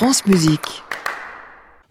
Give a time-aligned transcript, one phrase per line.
[0.00, 0.82] France Musique.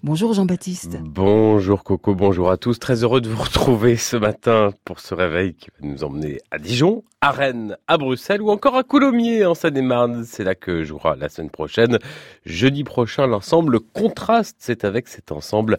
[0.02, 0.98] Bonjour Jean-Baptiste.
[1.04, 2.80] Bonjour Coco, bonjour à tous.
[2.80, 6.58] Très heureux de vous retrouver ce matin pour ce réveil qui va nous emmener à
[6.58, 10.24] Dijon, à Rennes, à Bruxelles ou encore à Coulommiers en Seine-et-Marne.
[10.26, 12.00] C'est là que jouera la semaine prochaine.
[12.48, 14.56] Jeudi prochain, l'ensemble Contraste.
[14.58, 15.78] C'est avec cet ensemble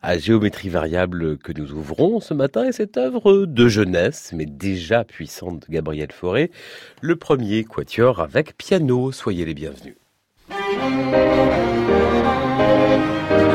[0.00, 5.04] à géométrie variable que nous ouvrons ce matin et cette œuvre de jeunesse, mais déjà
[5.04, 6.50] puissante de Gabriel Fauré.
[7.02, 9.12] Le premier quatuor avec piano.
[9.12, 9.96] Soyez les bienvenus.
[10.78, 11.06] Thank
[13.40, 13.45] you.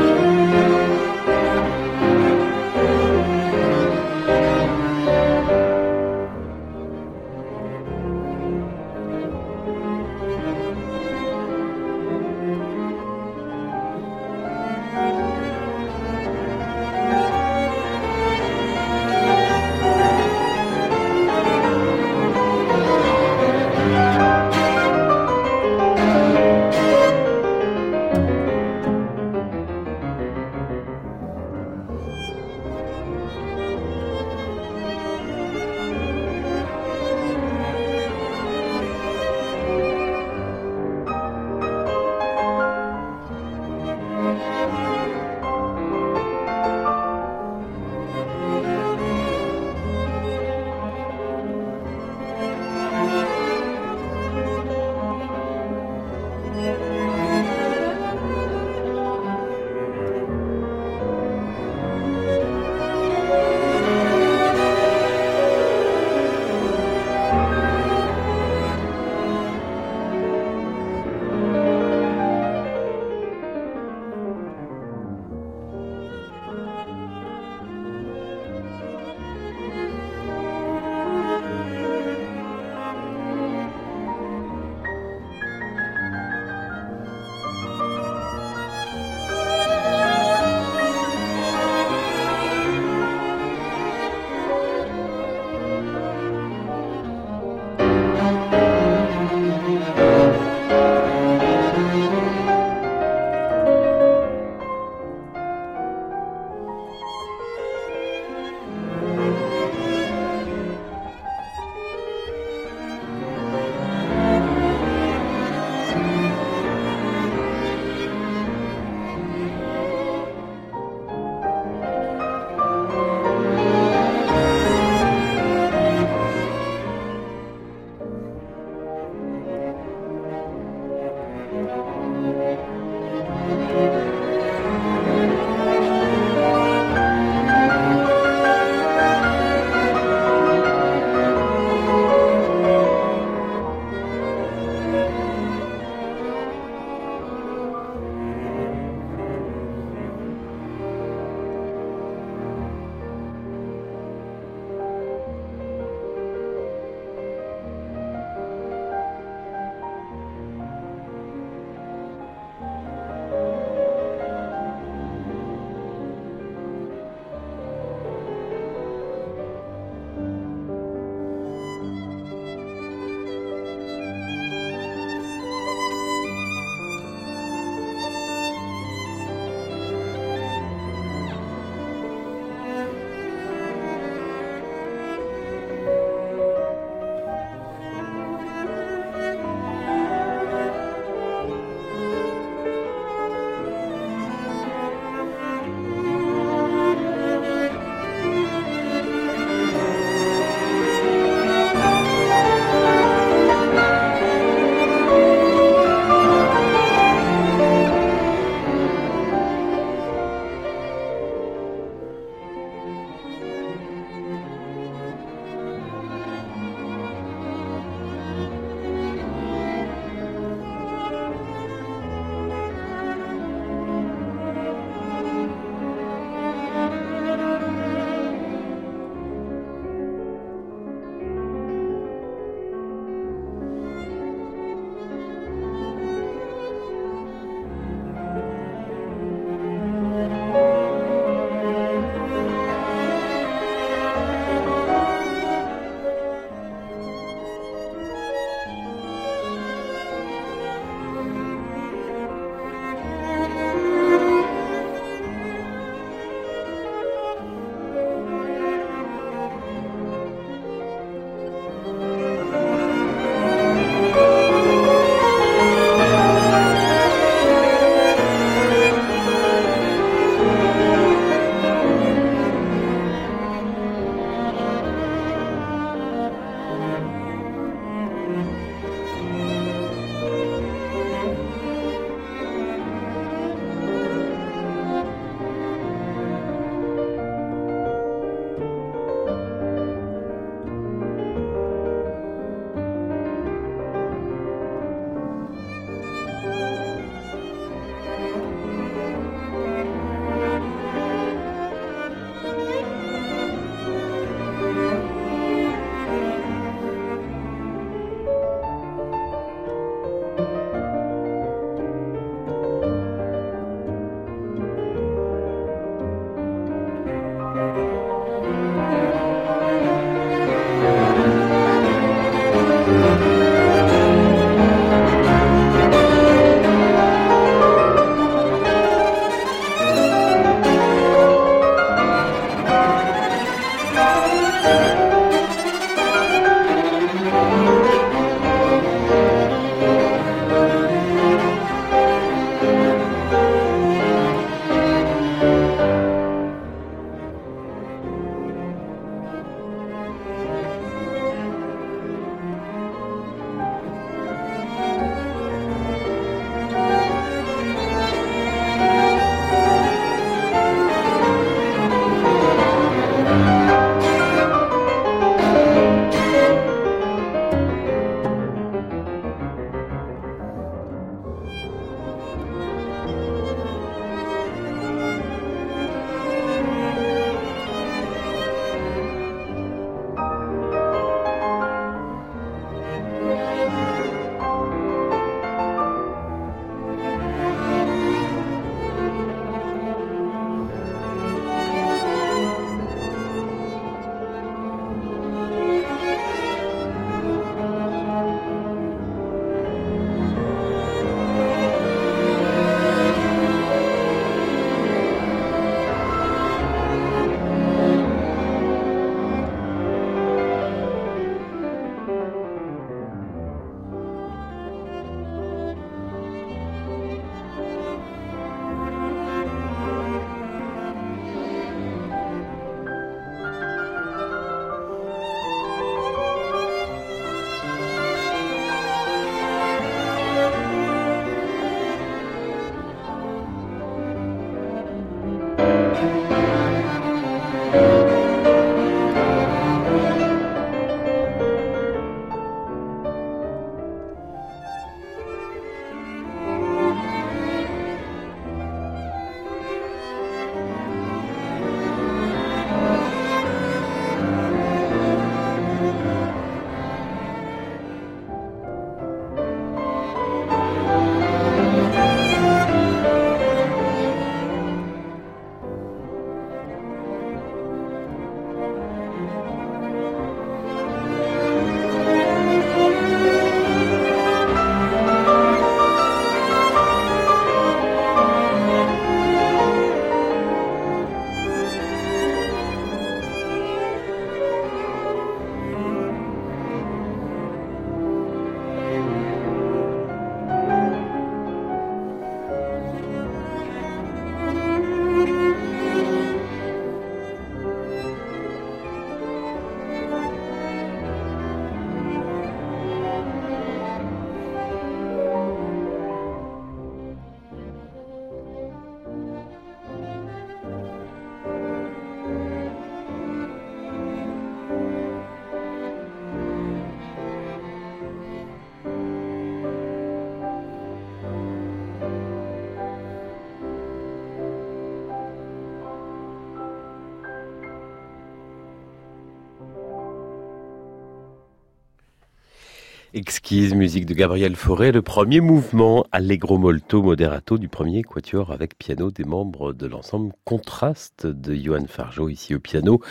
[533.52, 539.10] Musique de Gabriel Fauré, le premier mouvement Allegro molto moderato du premier quatuor avec piano
[539.10, 543.02] des membres de l'ensemble Contraste de Johan Fargeau ici au piano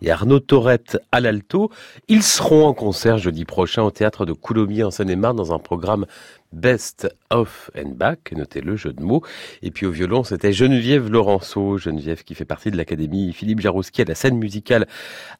[0.00, 1.70] et Arnaud Torette à l'alto.
[2.08, 6.06] Ils seront en concert jeudi prochain au théâtre de Coulommiers en Seine-et-Marne dans un programme
[6.52, 9.22] Best of and Back, notez le jeu de mots.
[9.62, 14.02] Et puis au violon, c'était Geneviève Laurenceau, Geneviève qui fait partie de l'académie Philippe Jarouski
[14.02, 14.86] à la scène musicale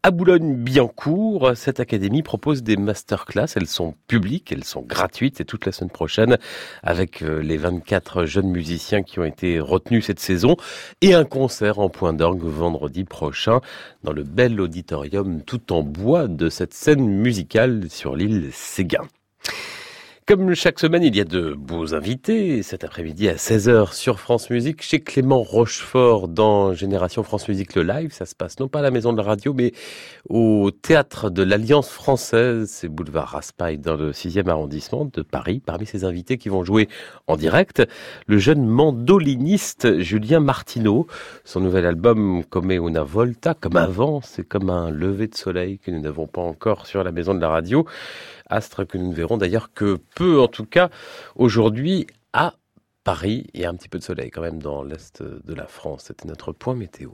[0.03, 1.53] à Boulogne-Billancourt.
[1.57, 5.91] Cette académie propose des masterclass, elles sont publiques, elles sont gratuites, c'est toute la semaine
[5.91, 6.39] prochaine
[6.83, 10.57] avec euh, les 24 jeunes musiciens qui ont été retenus cette saison
[11.01, 13.61] et un concert en point d'orgue vendredi prochain
[14.05, 19.03] dans le bel auditorium tout en bois de cette scène musicale sur l'île Séguin.
[20.31, 22.63] Comme chaque semaine, il y a de beaux invités.
[22.63, 27.83] Cet après-midi à 16h sur France Musique, chez Clément Rochefort dans Génération France Musique le
[27.83, 28.13] live.
[28.13, 29.73] Ça se passe non pas à la maison de la radio, mais
[30.29, 32.71] au théâtre de l'Alliance française.
[32.71, 35.61] C'est boulevard Raspail dans le 6e arrondissement de Paris.
[35.67, 36.89] Parmi ces invités qui vont jouer
[37.27, 37.83] en direct,
[38.29, 41.09] le jeune mandoliniste Julien Martineau.
[41.45, 45.91] Son nouvel album Come una volta, comme avant, c'est comme un lever de soleil que
[45.91, 47.85] nous n'avons pas encore sur la maison de la radio
[48.51, 50.91] astre que nous ne verrons d'ailleurs que peu, en tout cas
[51.37, 52.55] aujourd'hui à
[53.05, 53.47] Paris.
[53.55, 56.05] Il y a un petit peu de soleil quand même dans l'est de la France.
[56.09, 57.11] C'était notre point météo.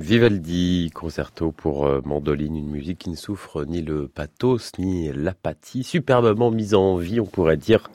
[0.00, 5.82] Vivaldi, concerto pour euh, mandoline, une musique qui ne souffre ni le pathos ni l'apathie,
[5.84, 7.90] superbement mise en vie, on pourrait dire,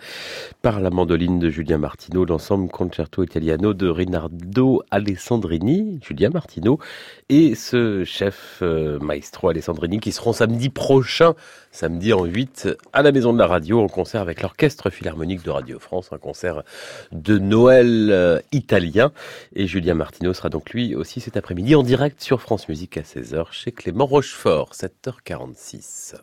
[0.63, 6.79] par la mandoline de Julien Martino, l'ensemble Concerto Italiano de Rinaldo Alessandrini, Julien Martino,
[7.27, 11.35] et ce chef euh, maestro Alessandrini qui seront samedi prochain,
[11.73, 15.49] samedi en 8, à la Maison de la Radio, en concert avec l'Orchestre Philharmonique de
[15.49, 16.63] Radio France, un concert
[17.11, 19.11] de Noël euh, italien.
[19.57, 23.01] Et Julien Martino sera donc lui aussi cet après-midi en direct sur France Musique à
[23.01, 26.15] 16h chez Clément Rochefort, 7h46.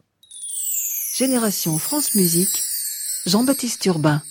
[1.14, 2.62] Génération France Musique,
[3.26, 4.22] Jean-Baptiste Urbain.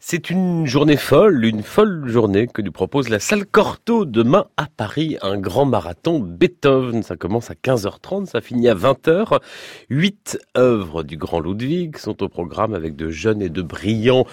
[0.00, 4.66] C'est une journée folle, une folle journée que nous propose la salle Corto demain à
[4.74, 7.02] Paris, un grand marathon Beethoven.
[7.02, 9.38] Ça commence à 15h30, ça finit à 20h.
[9.90, 14.26] Huit œuvres du grand Ludwig sont au programme avec de jeunes et de brillants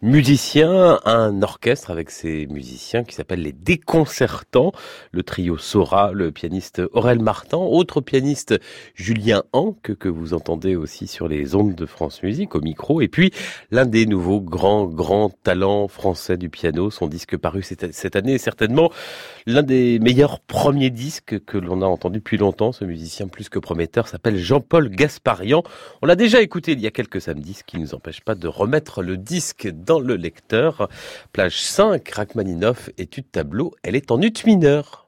[0.00, 4.70] musicien, un orchestre avec ses musiciens qui s'appelle les Déconcertants,
[5.10, 8.54] le trio Sora, le pianiste Aurel Martin, autre pianiste
[8.94, 13.08] Julien Anque que vous entendez aussi sur les ondes de France Musique au micro, et
[13.08, 13.32] puis
[13.72, 18.92] l'un des nouveaux grands grands talents français du piano, son disque paru cette année certainement
[19.46, 22.70] l'un des meilleurs premiers disques que l'on a entendu depuis longtemps.
[22.72, 25.62] Ce musicien plus que prometteur s'appelle Jean-Paul Gasparian.
[26.02, 28.34] On l'a déjà écouté il y a quelques samedis, ce qui ne nous empêche pas
[28.34, 30.88] de remettre le disque dans le lecteur.
[31.32, 35.07] Plage 5, Rachmaninoff, étude tableau, elle est en ut mineur.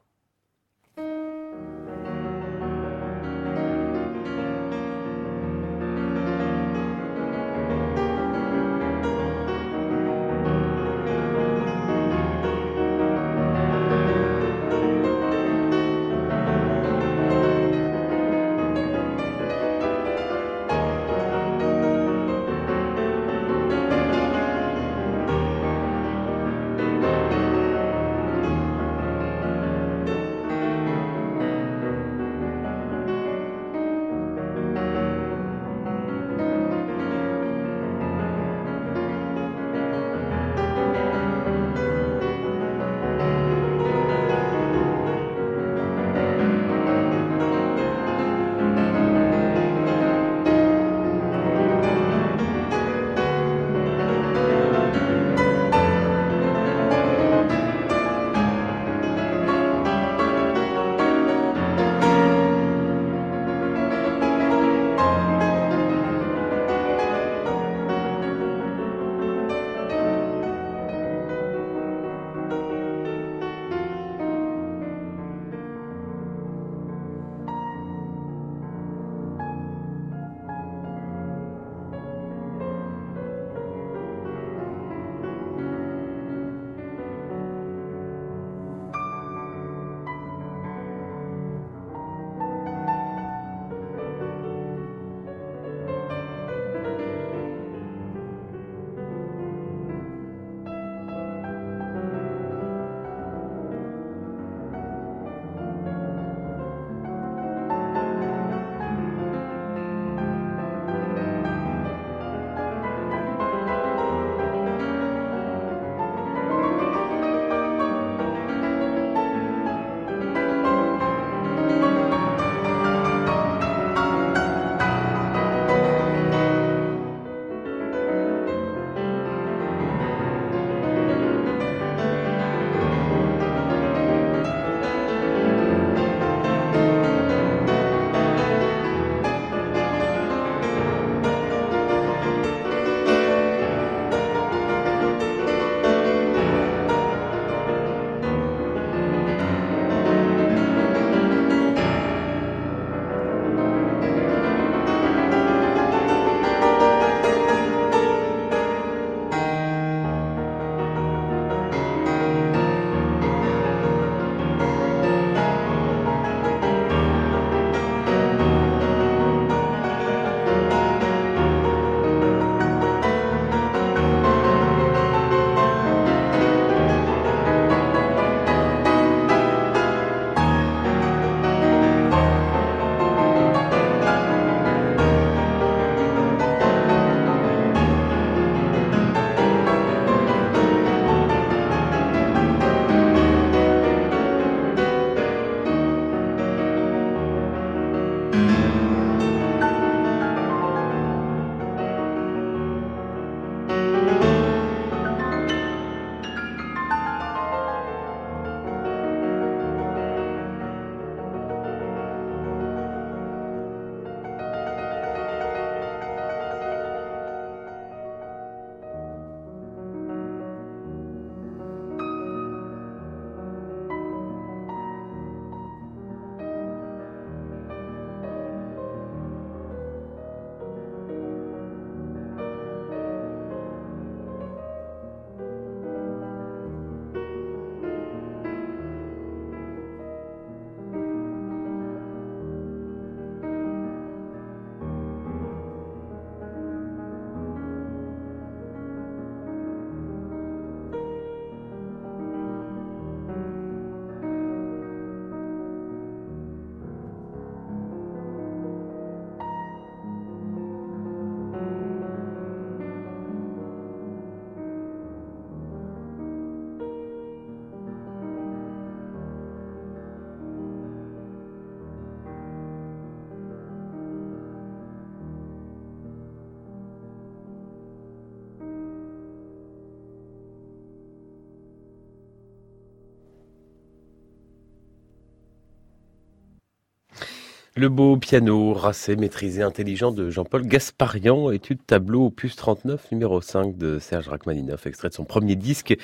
[287.81, 293.79] Le beau piano racé, maîtrisé, intelligent de Jean-Paul Gasparian, étude tableau opus 39, numéro 5
[293.79, 295.97] de Serge Rachmaninoff, extrait de son premier disque.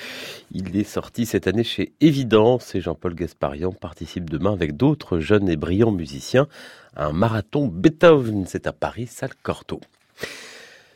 [0.51, 5.49] Il est sorti cette année chez Évidence et Jean-Paul Gasparian participe demain avec d'autres jeunes
[5.49, 6.47] et brillants musiciens
[6.95, 8.45] à un marathon Beethoven.
[8.47, 9.81] C'est à Paris, salle Cortot.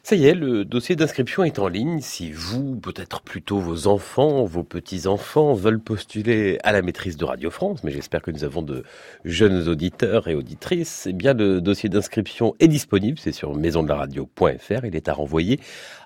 [0.03, 2.01] Ça y est, le dossier d'inscription est en ligne.
[2.01, 7.51] Si vous, peut-être plutôt vos enfants, vos petits-enfants veulent postuler à la maîtrise de Radio
[7.51, 8.83] France, mais j'espère que nous avons de
[9.25, 14.85] jeunes auditeurs et auditrices, eh bien le dossier d'inscription est disponible, c'est sur maisondelaradio.fr.
[14.85, 15.59] Il est à renvoyer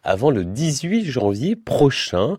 [0.03, 2.37] avant le 18 janvier prochain.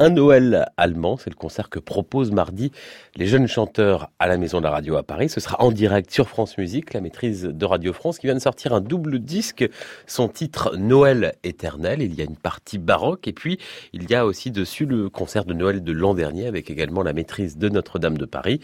[0.00, 2.72] Un Noël allemand, c'est le concert que proposent mardi
[3.14, 5.28] les jeunes chanteurs à la Maison de la Radio à Paris.
[5.28, 8.40] Ce sera en direct sur France Musique, la maîtrise de Radio France, qui vient de
[8.40, 9.64] sortir un double disque.
[10.08, 12.02] Son titre Noël éternel.
[12.02, 13.60] Il y a une partie baroque et puis
[13.92, 17.12] il y a aussi dessus le concert de Noël de l'an dernier avec également la
[17.12, 18.58] maîtrise de Notre-Dame de Paris.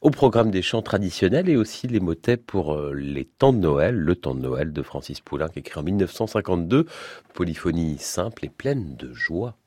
[0.00, 3.96] Au programme des chants traditionnels et aussi les motets pour euh, les temps de Noël,
[3.96, 6.86] le temps de Noël de Francis Poulenc écrit en 1952.
[7.34, 9.59] Polyphonie simple et pleine de joie.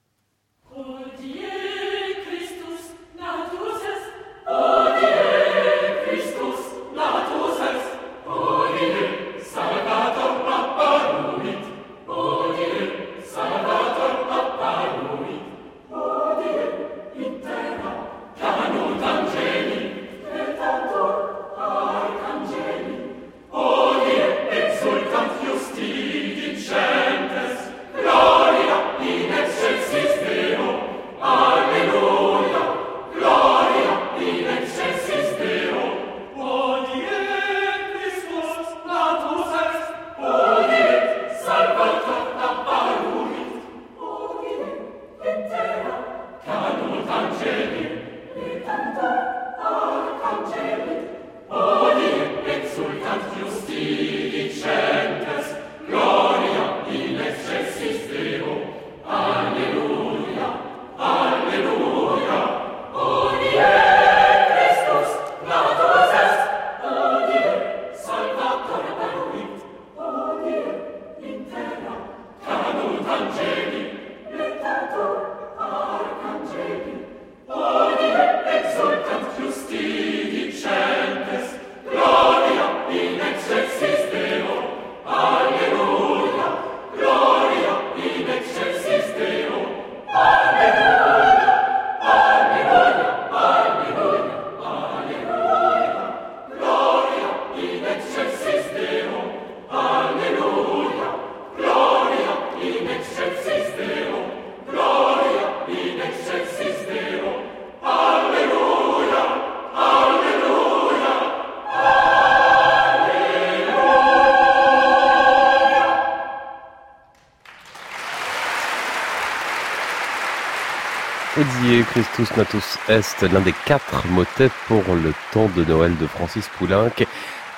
[121.91, 126.91] Christus Natus Est, l'un des quatre motets pour le temps de Noël de Francis Poulenc,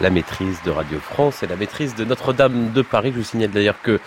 [0.01, 3.12] la maîtrise de Radio France et la maîtrise de Notre-Dame de Paris.
[3.13, 3.99] Je vous signale d'ailleurs que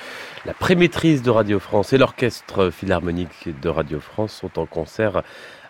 [0.44, 5.22] la prémaîtrise de Radio France et l'orchestre philharmonique de Radio France sont en concert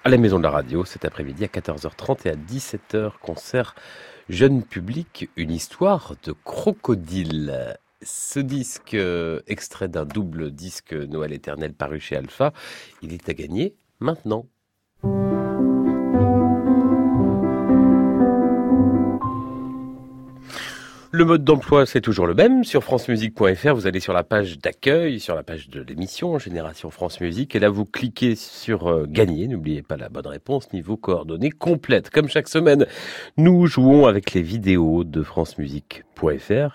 [0.05, 3.13] à la Maison de la Radio cet après-midi à 14h30 et à 17h.
[3.23, 3.75] Concert
[4.29, 7.77] jeune public, une histoire de crocodile.
[8.03, 12.53] Ce disque, euh, extrait d'un double disque Noël éternel paru chez Alpha,
[13.03, 14.49] il est à gagner maintenant.
[21.19, 22.63] Le mode d'emploi, c'est toujours le même.
[22.63, 27.21] Sur francemusique.fr, vous allez sur la page d'accueil, sur la page de l'émission Génération France
[27.21, 29.49] Musique, et là, vous cliquez sur euh, gagner.
[29.49, 32.11] N'oubliez pas la bonne réponse, niveau coordonnées complètes.
[32.11, 32.87] Comme chaque semaine,
[33.37, 36.05] nous jouons avec les vidéos de France Musique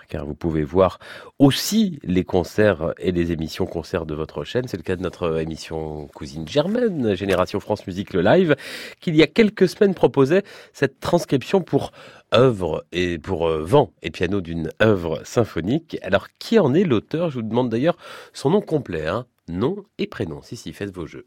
[0.08, 0.98] car vous pouvez voir
[1.38, 4.66] aussi les concerts et les émissions concerts de votre chaîne.
[4.68, 8.56] C'est le cas de notre émission Cousine Germaine, Génération France Musique le live,
[9.00, 11.92] qui il y a quelques semaines proposait cette transcription pour
[12.34, 15.98] œuvre et pour euh, vent et piano d'une œuvre symphonique.
[16.02, 17.30] Alors qui en est l'auteur?
[17.30, 17.96] Je vous demande d'ailleurs
[18.32, 20.42] son nom complet, hein nom et prénom.
[20.42, 21.26] Si si, faites vos jeux.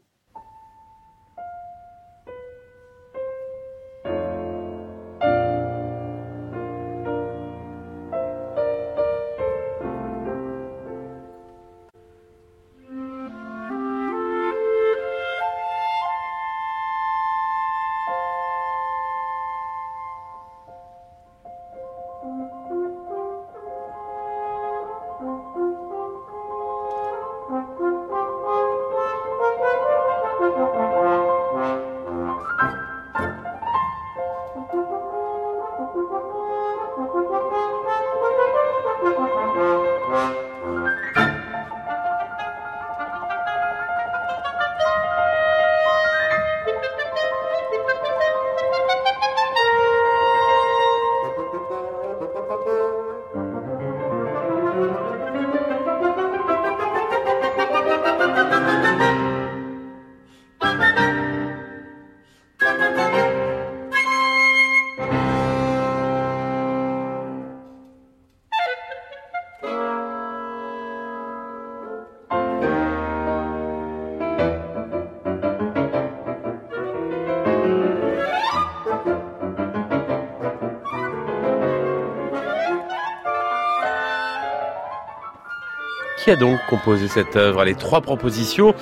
[86.28, 87.64] A donc composé cette œuvre?
[87.64, 88.74] Les trois propositions.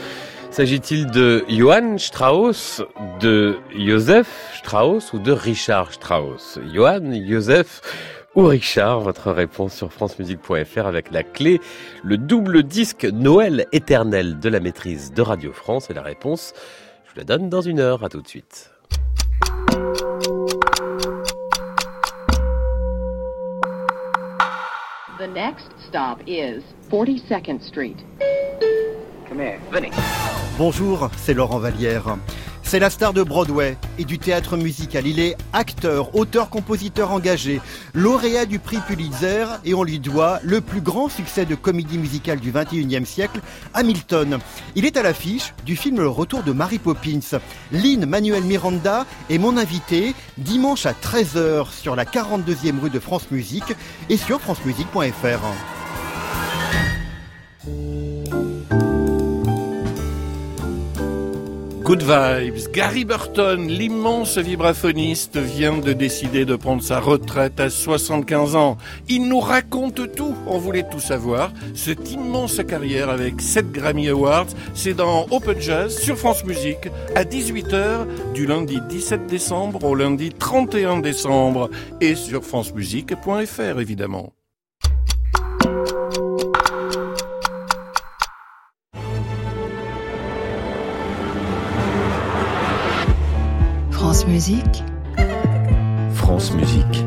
[0.51, 2.83] S'agit-il de Johann Strauss,
[3.21, 6.59] de Joseph Strauss ou de Richard Strauss?
[6.75, 7.83] Johann, Joseph
[8.35, 8.99] ou Richard?
[8.99, 11.61] Votre réponse sur francemusique.fr avec la clé,
[12.03, 15.89] le double disque Noël éternel de la maîtrise de Radio France.
[15.89, 16.53] Et la réponse,
[17.05, 18.03] je vous la donne dans une heure.
[18.03, 18.73] À tout de suite.
[25.19, 27.97] The next stop is 42nd Street.
[29.27, 29.91] Come here, Vinny.
[30.59, 32.19] Bonjour, c'est Laurent Vallière.
[32.69, 35.07] C'est la star de Broadway et du théâtre musical.
[35.07, 37.61] Il est acteur, auteur, compositeur engagé,
[37.95, 42.41] lauréat du prix Pulitzer et on lui doit le plus grand succès de comédie musicale
[42.41, 43.41] du 21e siècle,
[43.73, 44.41] Hamilton.
[44.75, 47.39] Il est à l'affiche du film Le Retour de Mary Poppins.
[47.71, 53.31] Lynn Manuel Miranda est mon invité dimanche à 13h sur la 42e rue de France
[53.31, 53.77] Musique
[54.09, 55.41] et sur francemusique.fr.
[61.87, 62.73] Good vibes.
[62.73, 68.77] Gary Burton, l'immense vibraphoniste, vient de décider de prendre sa retraite à 75 ans.
[69.09, 70.35] Il nous raconte tout.
[70.49, 71.53] On voulait tout savoir.
[71.77, 77.23] Cette immense carrière avec 7 Grammy Awards, c'est dans Open Jazz sur France Musique à
[77.23, 81.71] 18h du lundi 17 décembre au lundi 31 décembre
[82.01, 84.33] et sur francemusique.fr évidemment.
[94.27, 94.85] France Musique,
[96.13, 97.05] France Musique.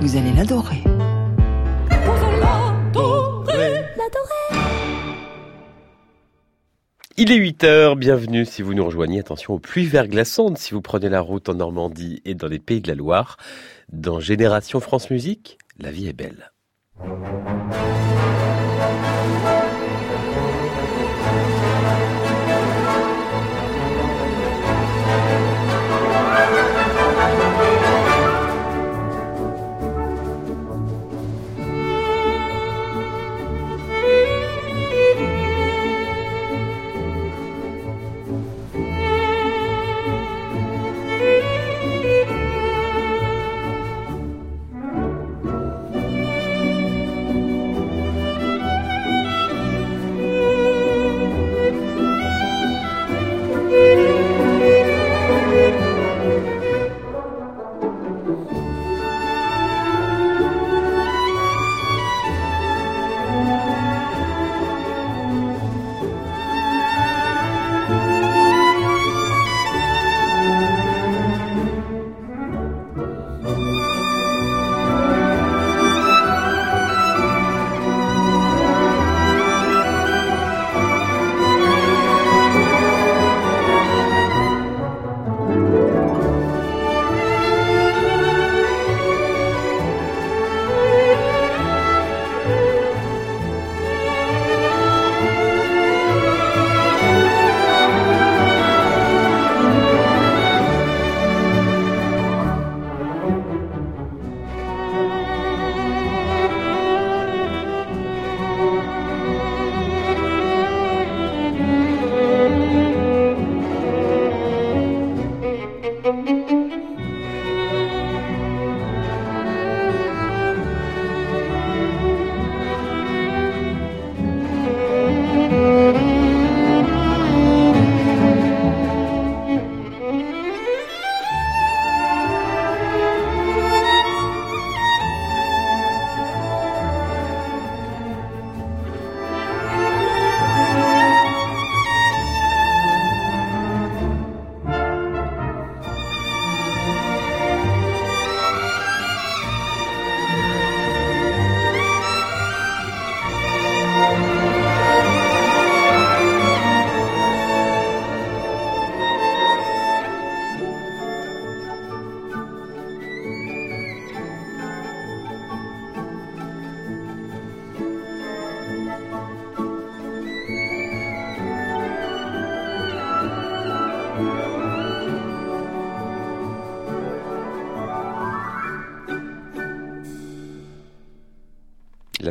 [0.00, 0.82] vous allez l'adorer.
[7.18, 9.20] Il est 8 heures, bienvenue si vous nous rejoignez.
[9.20, 12.80] Attention aux pluies verglaçantes si vous prenez la route en Normandie et dans les pays
[12.80, 13.36] de la Loire.
[13.92, 16.50] Dans Génération France Musique, la vie est belle.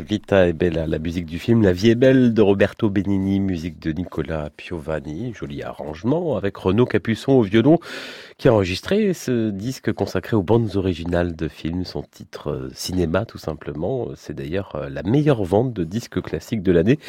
[0.10, 1.62] Vita est bella, la musique du film.
[1.62, 6.88] La vie est belle de Roberto Benigni, musique de Nicolas Piovani, joli arrangement avec Renaud
[6.88, 7.78] Capuçon au violon
[8.40, 13.26] qui a enregistré ce disque consacré aux bandes originales de films, son titre euh, cinéma
[13.26, 14.08] tout simplement.
[14.16, 17.00] C'est d'ailleurs euh, la meilleure vente de disques classiques de l'année.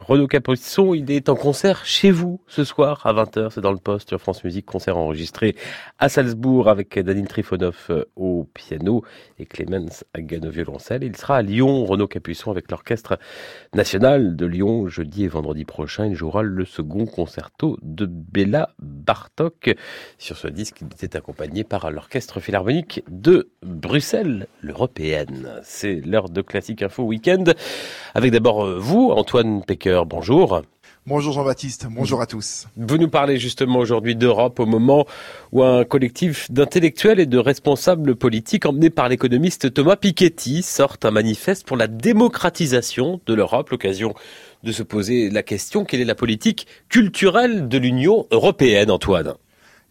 [0.00, 3.78] Renaud Capuçon, il est en concert chez vous ce soir à 20h, c'est dans le
[3.78, 5.54] poste sur France Musique, concert enregistré
[6.00, 9.04] à Salzbourg avec Danil Trifonov euh, au piano
[9.38, 11.04] et Clemens Hagen au violoncelle.
[11.04, 13.20] Il sera à Lyon, Renaud Capuçon avec l'Orchestre
[13.72, 16.06] National de Lyon jeudi et vendredi prochain.
[16.06, 19.76] Il jouera le second concerto de Béla Bartok
[20.18, 25.60] sur ce disque qui était accompagné par l'Orchestre Philharmonique de Bruxelles, l'Européenne.
[25.62, 27.44] C'est l'heure de Classique Info Week-end.
[28.14, 30.62] Avec d'abord euh, vous, Antoine Pecker, bonjour.
[31.04, 32.68] Bonjour Jean-Baptiste, bonjour à tous.
[32.76, 35.04] Vous nous parlez justement aujourd'hui d'Europe au moment
[35.50, 41.10] où un collectif d'intellectuels et de responsables politiques emmenés par l'économiste Thomas Piketty sort un
[41.10, 44.14] manifeste pour la démocratisation de l'Europe, l'occasion
[44.62, 49.34] de se poser la question quelle est la politique culturelle de l'Union européenne, Antoine?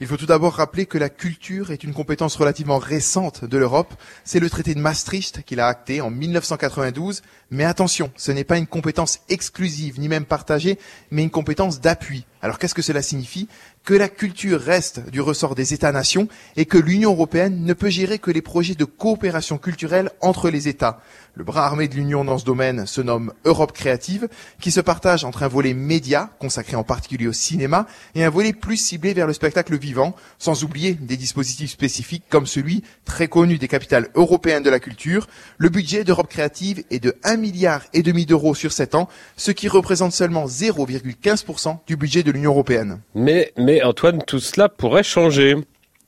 [0.02, 3.94] Il faut tout d'abord rappeler que la culture est une compétence relativement récente de l'Europe.
[4.24, 7.22] C'est le traité de Maastricht qu'il a acté en 1992.
[7.52, 10.80] Mais attention, ce n'est pas une compétence exclusive, ni même partagée,
[11.12, 12.26] mais une compétence d'appui.
[12.42, 13.48] Alors qu'est-ce que cela signifie?
[13.84, 18.18] Que la culture reste du ressort des États-nations et que l'Union européenne ne peut gérer
[18.18, 21.00] que les projets de coopération culturelle entre les États.
[21.34, 24.28] Le bras armé de l'Union dans ce domaine se nomme Europe créative,
[24.60, 28.52] qui se partage entre un volet média, consacré en particulier au cinéma, et un volet
[28.52, 33.58] plus ciblé vers le spectacle vivant, sans oublier des dispositifs spécifiques comme celui, très connu
[33.58, 35.28] des capitales européennes de la culture.
[35.58, 39.08] Le budget d'Europe créative est de 1 milliard et demi d'euros sur 7 ans,
[39.38, 43.00] ce qui représente seulement 0,15% du budget de l'Union européenne.
[43.16, 45.56] Mais, mais Antoine, tout cela pourrait changer.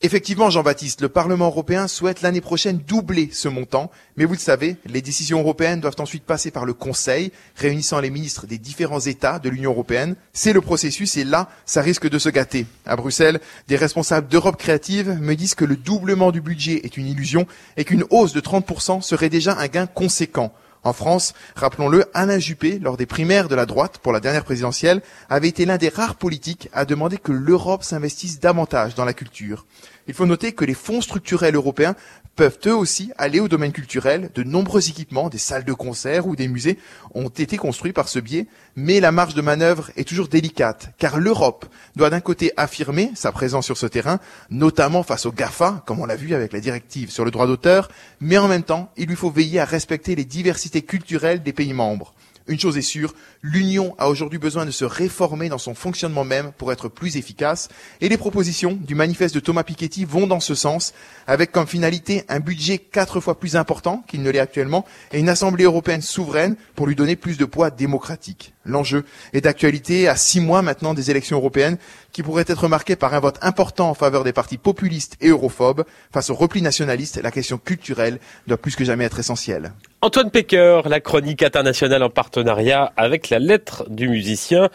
[0.05, 4.75] Effectivement, Jean-Baptiste, le Parlement européen souhaite l'année prochaine doubler ce montant, mais vous le savez,
[4.85, 9.39] les décisions européennes doivent ensuite passer par le Conseil, réunissant les ministres des différents États
[9.39, 10.17] de l'Union européenne.
[10.33, 12.65] C'est le processus et là, ça risque de se gâter.
[12.85, 13.39] À Bruxelles,
[13.69, 17.47] des responsables d'Europe créative me disent que le doublement du budget est une illusion
[17.77, 20.51] et qu'une hausse de 30% serait déjà un gain conséquent.
[20.85, 25.01] En France, rappelons-le, Alain Juppé, lors des primaires de la droite pour la dernière présidentielle,
[25.29, 29.65] avait été l'un des rares politiques à demander que l'Europe s'investisse davantage dans la culture.
[30.07, 31.95] Il faut noter que les fonds structurels européens
[32.35, 34.31] peuvent eux aussi aller au domaine culturel.
[34.35, 36.77] De nombreux équipements, des salles de concert ou des musées
[37.13, 41.19] ont été construits par ce biais, mais la marge de manœuvre est toujours délicate, car
[41.19, 45.99] l'Europe doit d'un côté affirmer sa présence sur ce terrain, notamment face aux GAFA, comme
[45.99, 47.89] on l'a vu avec la directive sur le droit d'auteur,
[48.19, 51.73] mais en même temps, il lui faut veiller à respecter les diversités culturelles des pays
[51.73, 52.13] membres.
[52.47, 56.51] Une chose est sûre, l'Union a aujourd'hui besoin de se réformer dans son fonctionnement même
[56.57, 57.69] pour être plus efficace,
[58.01, 60.93] et les propositions du manifeste de Thomas Piketty vont dans ce sens,
[61.25, 65.29] avec comme finalité un budget quatre fois plus important qu'il ne l'est actuellement, et une
[65.29, 68.53] Assemblée européenne souveraine pour lui donner plus de poids démocratique.
[68.65, 69.03] L'enjeu
[69.33, 71.77] est d'actualité à six mois maintenant des élections européennes,
[72.11, 75.83] qui pourraient être marquées par un vote important en faveur des partis populistes et europhobes.
[76.11, 79.73] Face au repli nationaliste, la question culturelle doit plus que jamais être essentielle.
[80.01, 84.69] Antoine Pecker, la chronique internationale en partenariat avec la lettre du musicien.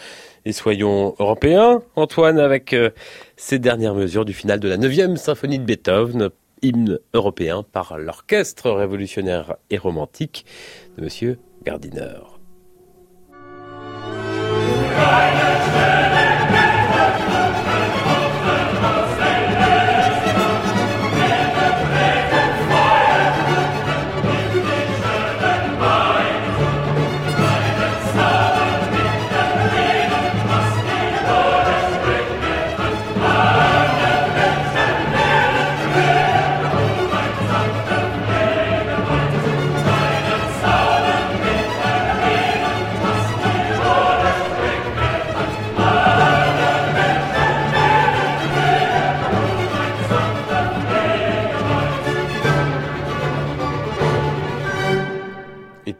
[0.44, 2.90] Et soyons européens, Antoine, avec euh,
[3.36, 6.30] ces dernières mesures du final de la 9e symphonie de Beethoven,
[6.62, 10.44] hymne européen par l'orchestre révolutionnaire et romantique
[10.96, 12.37] de Monsieur Gardiner.
[14.98, 15.47] Goodbye.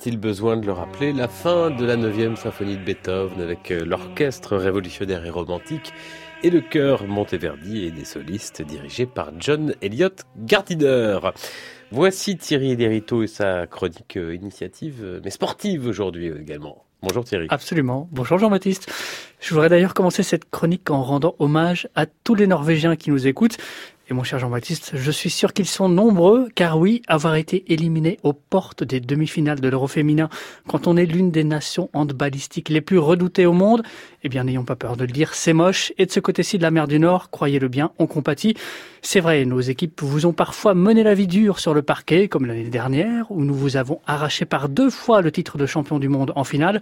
[0.08, 3.84] Est-il besoin de le rappeler La fin de la 9e symphonie de Beethoven avec euh,
[3.84, 5.92] l'orchestre révolutionnaire et romantique
[6.42, 11.18] et le chœur Monteverdi et des solistes dirigés par John Elliott Gardiner.
[11.90, 16.86] Voici Thierry Derito et sa chronique euh, initiative, euh, mais sportive aujourd'hui également.
[17.02, 17.46] Bonjour Thierry.
[17.50, 18.08] Absolument.
[18.10, 18.90] Bonjour Jean-Baptiste.
[19.40, 23.26] Je voudrais d'ailleurs commencer cette chronique en rendant hommage à tous les Norvégiens qui nous
[23.26, 23.58] écoutent
[24.10, 28.18] Et mon cher Jean-Baptiste, je suis sûr qu'ils sont nombreux, car oui, avoir été éliminé
[28.22, 30.30] aux portes des demi-finales de l'Euro féminin
[30.66, 33.82] quand on est l'une des nations handballistiques les plus redoutées au monde,
[34.24, 35.92] eh bien n'ayons pas peur de le dire, c'est moche.
[35.98, 38.54] Et de ce côté-ci de la mer du Nord, croyez-le bien, on compatit.
[39.02, 42.46] C'est vrai, nos équipes vous ont parfois mené la vie dure sur le parquet, comme
[42.46, 46.08] l'année dernière, où nous vous avons arraché par deux fois le titre de champion du
[46.08, 46.80] monde en finale.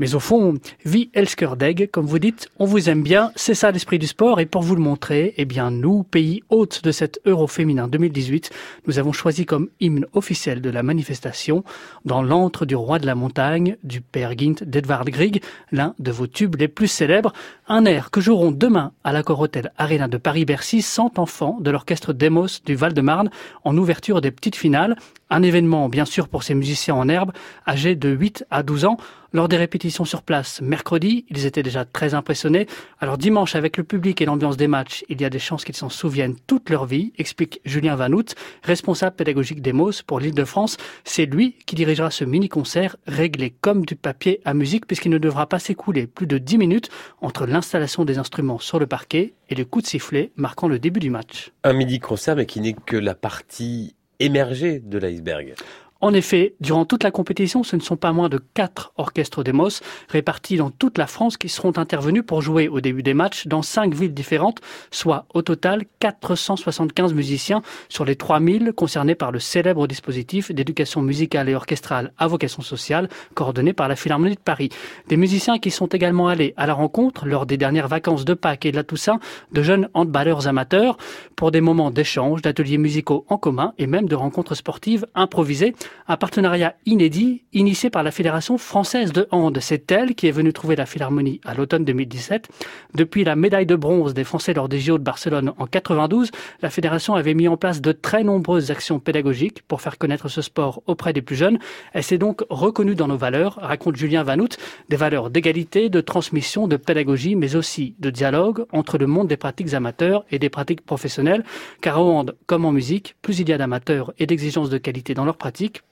[0.00, 0.54] Mais au fond,
[0.84, 4.46] vie Elskerdeg, comme vous dites, on vous aime bien, c'est ça l'esprit du sport, et
[4.46, 8.50] pour vous le montrer, eh bien nous, pays de cet Euro féminin 2018,
[8.86, 11.64] nous avons choisi comme hymne officiel de la manifestation,
[12.04, 15.42] dans l'antre du roi de la montagne, du père Gint d'Edvard Grieg,
[15.72, 17.32] l'un de vos tubes les plus célèbres,
[17.68, 22.12] un air que joueront demain à l'accord Hotel Arena de Paris-Bercy 100 enfants de l'orchestre
[22.12, 23.30] Demos du Val-de-Marne
[23.64, 24.96] en ouverture des petites finales.
[25.34, 27.32] Un événement bien sûr pour ces musiciens en herbe
[27.66, 28.98] âgés de 8 à 12 ans.
[29.32, 32.68] Lors des répétitions sur place mercredi, ils étaient déjà très impressionnés.
[33.00, 35.74] Alors dimanche, avec le public et l'ambiance des matchs, il y a des chances qu'ils
[35.74, 40.76] s'en souviennent toute leur vie, explique Julien Vanout, responsable pédagogique d'Emos pour l'île de France.
[41.02, 45.48] C'est lui qui dirigera ce mini-concert réglé comme du papier à musique puisqu'il ne devra
[45.48, 49.64] pas s'écouler plus de 10 minutes entre l'installation des instruments sur le parquet et le
[49.64, 51.50] coup de sifflet marquant le début du match.
[51.64, 55.54] Un midi-concert mais qui n'est que la partie émergée de l'iceberg.
[56.00, 59.80] En effet, durant toute la compétition, ce ne sont pas moins de quatre orchestres d'Emos
[60.10, 63.62] répartis dans toute la France qui seront intervenus pour jouer au début des matchs dans
[63.62, 69.86] cinq villes différentes, soit au total 475 musiciens sur les 3000 concernés par le célèbre
[69.86, 74.68] dispositif d'éducation musicale et orchestrale à vocation sociale coordonné par la Philharmonie de Paris.
[75.08, 78.66] Des musiciens qui sont également allés à la rencontre lors des dernières vacances de Pâques
[78.66, 79.20] et de la Toussaint
[79.52, 80.98] de jeunes handballeurs amateurs
[81.34, 85.74] pour des moments d'échange, d'ateliers musicaux en commun et même de rencontres sportives improvisées
[86.06, 89.56] un partenariat inédit initié par la Fédération française de hand.
[89.60, 92.48] C'est elle qui est venue trouver la Philharmonie à l'automne 2017.
[92.94, 96.30] Depuis la médaille de bronze des Français lors des JO de Barcelone en 92,
[96.60, 100.42] la Fédération avait mis en place de très nombreuses actions pédagogiques pour faire connaître ce
[100.42, 101.58] sport auprès des plus jeunes.
[101.94, 104.56] Elle s'est donc reconnue dans nos valeurs, raconte Julien Vanout,
[104.90, 109.38] des valeurs d'égalité, de transmission, de pédagogie, mais aussi de dialogue entre le monde des
[109.38, 111.44] pratiques amateurs et des pratiques professionnelles.
[111.80, 115.14] Car au hand, comme en musique, plus il y a d'amateurs et d'exigences de qualité
[115.14, 115.38] dans leurs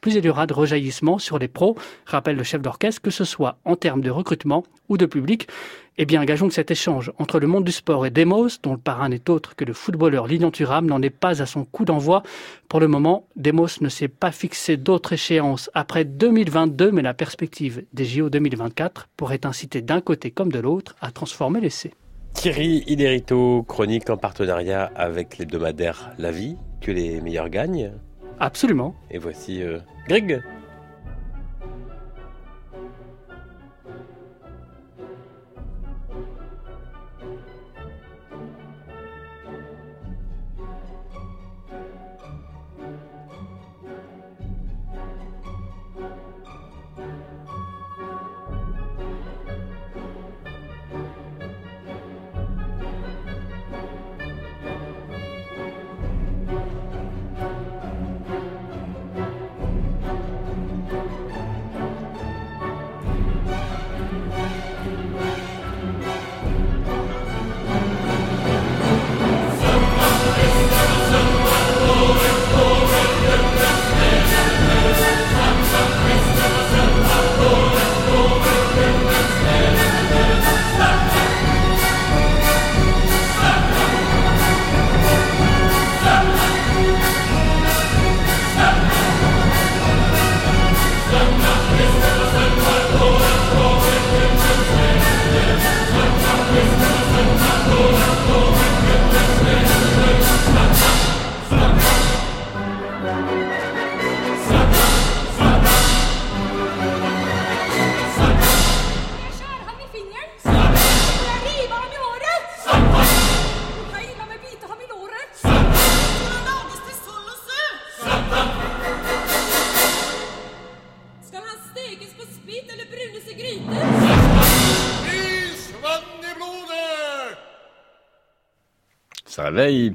[0.00, 1.76] plus il y aura de rejaillissement sur les pros,
[2.06, 5.48] rappelle le chef d'orchestre, que ce soit en termes de recrutement ou de public.
[5.98, 8.78] Eh bien, gageons que cet échange entre le monde du sport et Demos, dont le
[8.78, 12.22] parrain n'est autre que le footballeur Lilian Thuram, n'en est pas à son coup d'envoi.
[12.68, 17.84] Pour le moment, Demos ne s'est pas fixé d'autres échéances après 2022, mais la perspective
[17.92, 21.92] des JO 2024 pourrait inciter d'un côté comme de l'autre à transformer l'essai.
[22.32, 27.92] Thierry Iderito, chronique en partenariat avec l'hebdomadaire La Vie, que les meilleurs gagnent.
[28.42, 28.92] Absolument.
[29.12, 29.78] Et voici euh,
[30.08, 30.42] Greg.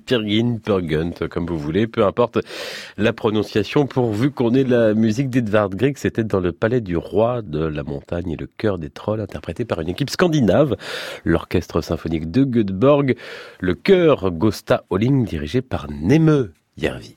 [0.06, 2.40] Pirgin, Purgunt, comme vous voulez, peu importe
[2.98, 5.98] la prononciation, pourvu qu'on ait la musique d'Edvard Grieg.
[5.98, 9.66] C'était dans le palais du roi de la montagne et le cœur des trolls, interprété
[9.66, 10.78] par une équipe scandinave,
[11.26, 13.16] l'orchestre symphonique de Göteborg,
[13.60, 17.17] le chœur Gosta Holling, dirigé par Neme Järvi.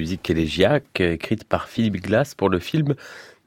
[0.00, 2.94] Musique élégiaque écrite par Philippe Glass pour le film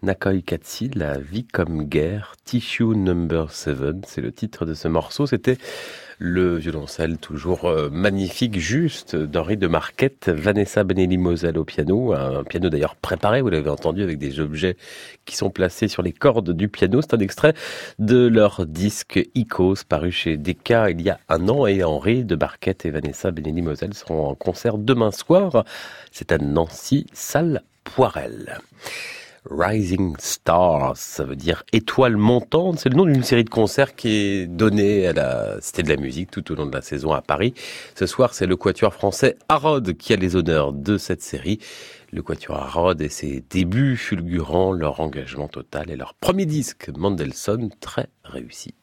[0.03, 5.25] Nakoi Katsi, La vie comme guerre, Tissue Number 7, c'est le titre de ce morceau.
[5.25, 5.57] C'était
[6.23, 12.69] le violoncelle toujours euh, magnifique, juste, d'Henri de Marquette, Vanessa Benelli-Moselle au piano, un piano
[12.69, 14.77] d'ailleurs préparé, vous l'avez entendu, avec des objets
[15.25, 17.01] qui sont placés sur les cordes du piano.
[17.01, 17.53] C'est un extrait
[17.99, 22.37] de leur disque Icos, paru chez Decca il y a un an, et Henri de
[22.37, 25.65] Marquette et Vanessa Benelli-Moselle seront en concert demain soir.
[26.09, 28.61] C'est à Nancy, salle Poirel.
[29.49, 32.79] Rising Stars, ça veut dire étoile montante.
[32.79, 35.97] C'est le nom d'une série de concerts qui est donnée à la Cité de la
[35.97, 37.53] Musique tout au long de la saison à Paris.
[37.95, 41.59] Ce soir, c'est le quatuor français Harrod qui a les honneurs de cette série.
[42.11, 47.69] Le quatuor Harrod et ses débuts fulgurants, leur engagement total et leur premier disque, Mendelssohn,
[47.81, 48.73] très réussi.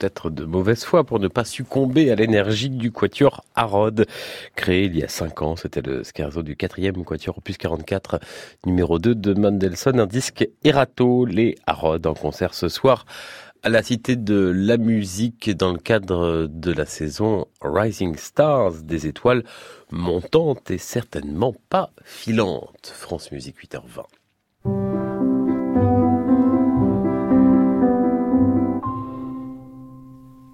[0.00, 4.06] Être de mauvaise foi pour ne pas succomber à l'énergie du quatuor Harrod,
[4.54, 5.56] créé il y a cinq ans.
[5.56, 8.20] C'était le scherzo du quatrième quatuor opus 44,
[8.66, 13.04] numéro 2 de Mendelssohn, un disque Erato, les Harrod en concert ce soir
[13.62, 19.06] à la Cité de la Musique dans le cadre de la saison Rising Stars, des
[19.06, 19.42] étoiles
[19.90, 22.92] montantes et certainement pas filantes.
[22.94, 24.04] France Musique 8h20.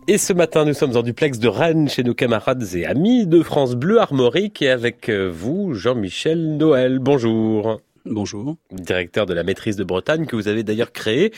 [0.06, 3.42] Et ce matin, nous sommes en duplex de Rennes chez nos camarades et amis de
[3.42, 6.98] France Bleu Armorique et avec euh, vous, Jean-Michel Noël.
[6.98, 7.80] Bonjour.
[8.04, 8.56] Bonjour.
[8.70, 11.32] Directeur de la maîtrise de Bretagne que vous avez d'ailleurs créé.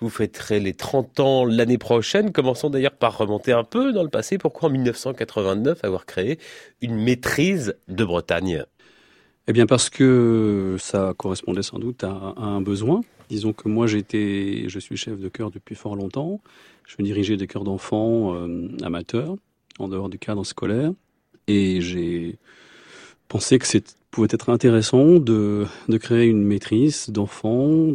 [0.00, 2.32] Vous fêterez les 30 ans l'année prochaine.
[2.32, 4.36] Commençons d'ailleurs par remonter un peu dans le passé.
[4.36, 6.40] Pourquoi en 1989 avoir créé
[6.82, 8.64] une maîtrise de Bretagne?
[9.46, 13.00] Eh bien parce que ça correspondait sans doute à, un besoin.
[13.30, 16.40] Disons que moi j'étais, je suis chef de chœur depuis fort longtemps.
[16.88, 19.36] Je dirigeais des chœurs d'enfants euh, amateurs
[19.78, 20.90] en dehors du cadre scolaire.
[21.46, 22.38] Et j'ai
[23.28, 27.88] pensé que c'est pouvait être intéressant de, de créer une maîtrise d'enfants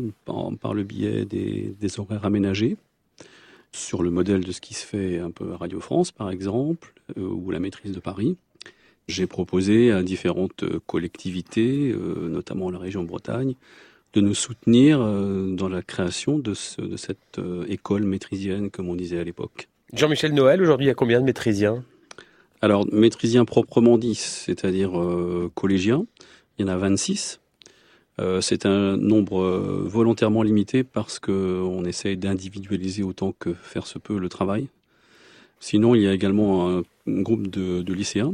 [0.61, 2.77] par, le biais des, des, horaires aménagés,
[3.71, 6.93] sur le modèle de ce qui se fait un peu à Radio France, par exemple,
[7.17, 8.37] euh, ou la maîtrise de Paris.
[9.07, 13.55] J'ai proposé à différentes collectivités, euh, notamment la région Bretagne,
[14.13, 18.95] de nous soutenir euh, dans la création de, ce, de cette école maîtrisienne, comme on
[18.95, 19.67] disait à l'époque.
[19.93, 21.83] Jean-Michel Noël, aujourd'hui, il y a combien de maîtrisiens?
[22.63, 26.05] Alors, maîtrisiens proprement dit, c'est-à-dire euh, collégiens,
[26.57, 27.41] il y en a 26.
[28.19, 33.99] Euh, c'est un nombre euh, volontairement limité parce qu'on essaye d'individualiser autant que faire se
[33.99, 34.69] peut le travail.
[35.59, 38.33] Sinon, il y a également un, groupe de, lycéens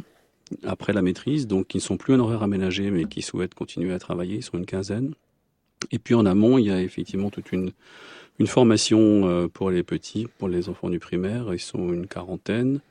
[0.63, 3.93] après la maîtrise, donc qui ne sont plus en horaire aménagé, mais qui souhaitent continuer
[3.93, 4.35] à travailler.
[4.35, 5.15] Ils sont une quinzaine.
[5.91, 7.71] Et puis en amont, il y a effectivement toute une,
[8.39, 11.53] une formation pour les petits, pour les enfants du primaire.
[11.53, 12.81] Ils sont une quarantaine.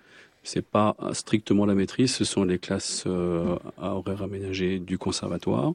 [0.43, 5.75] C'est pas strictement la maîtrise, ce sont les classes euh, à horaire aménagé du conservatoire,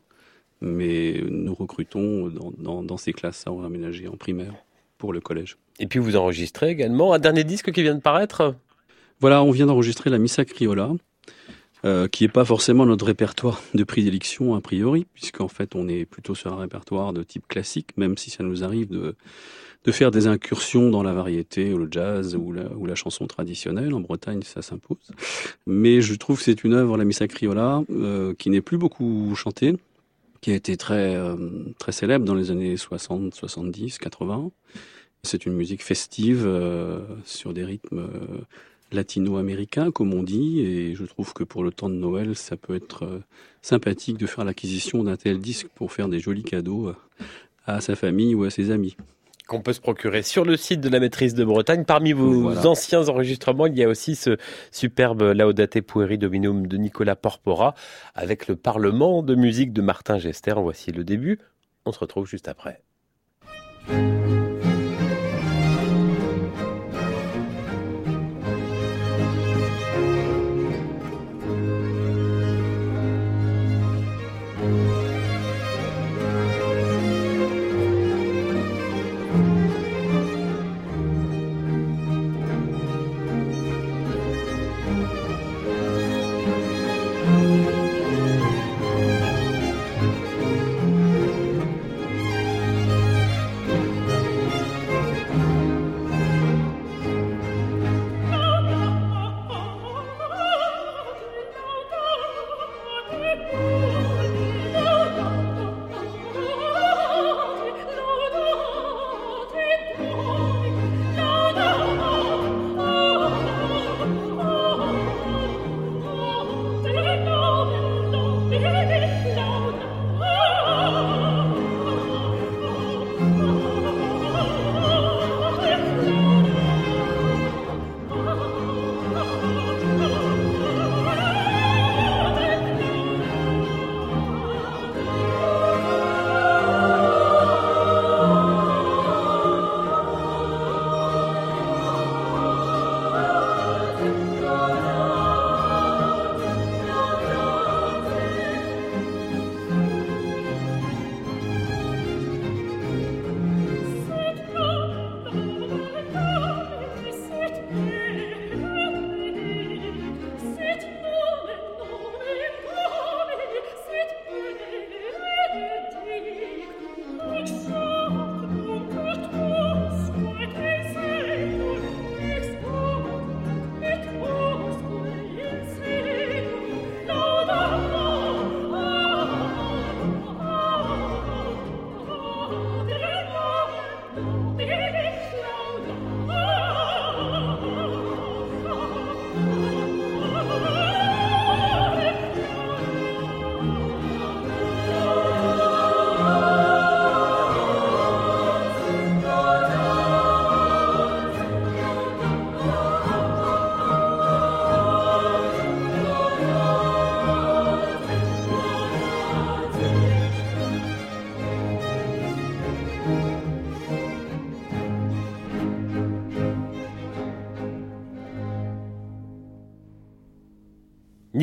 [0.61, 4.55] mais nous recrutons dans, ces classes à horaire aménagé en primaire
[4.97, 5.57] pour le collège.
[5.79, 8.55] Et puis vous enregistrez également un dernier disque qui vient de paraître?
[9.19, 10.89] Voilà, on vient d'enregistrer la Missa Criolla,
[11.85, 16.05] euh, qui n'est pas forcément notre répertoire de prédilection a priori, puisqu'en fait on est
[16.05, 19.15] plutôt sur un répertoire de type classique, même si ça nous arrive de
[19.85, 23.27] de faire des incursions dans la variété, ou le jazz ou la, ou la chanson
[23.27, 23.93] traditionnelle.
[23.93, 25.11] En Bretagne, ça s'impose.
[25.67, 29.33] Mais je trouve que c'est une œuvre, la Missa Criolla, euh, qui n'est plus beaucoup
[29.35, 29.75] chantée,
[30.41, 31.35] qui a été très, euh,
[31.79, 34.51] très célèbre dans les années 60, 70, 80.
[35.23, 38.07] C'est une musique festive euh, sur des rythmes
[38.93, 42.75] latino-américains, comme on dit, et je trouve que pour le temps de Noël, ça peut
[42.75, 43.21] être
[43.61, 46.93] sympathique de faire l'acquisition d'un tel disque pour faire des jolis cadeaux
[47.65, 48.95] à sa famille ou à ses amis
[49.47, 51.83] qu'on peut se procurer sur le site de la maîtrise de Bretagne.
[51.85, 54.37] Parmi vos anciens enregistrements, il y a aussi ce
[54.71, 57.75] superbe Laudate Pueri Dominum de Nicolas Porpora
[58.15, 60.55] avec le Parlement de musique de Martin Gester.
[60.57, 61.39] Voici le début.
[61.85, 62.81] On se retrouve juste après.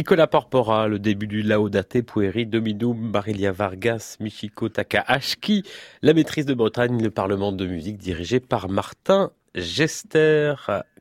[0.01, 5.63] Nicolas Porpora, le début du Laudate Pueri Dominum Marilia Vargas Michiko Takahashi,
[6.01, 10.55] la maîtrise de Bretagne, le Parlement de musique dirigé par Martin Gester.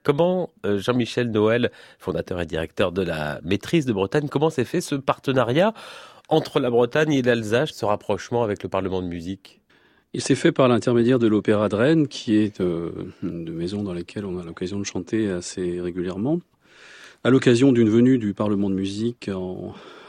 [0.04, 4.82] Comment euh, Jean-Michel Noël, fondateur et directeur de la maîtrise de Bretagne, comment s'est fait
[4.82, 5.74] ce partenariat
[6.28, 9.62] entre la Bretagne et l'Alsace, ce rapprochement avec le Parlement de musique?
[10.12, 12.92] Il s'est fait par l'intermédiaire de l'Opéra de Rennes, qui est euh,
[13.24, 16.42] une maison dans laquelle on a l'occasion de chanter assez régulièrement
[17.24, 19.30] à l'occasion d'une venue du Parlement de musique